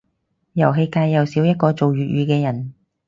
[0.53, 2.73] 遊戲界又少一個做粵語嘅人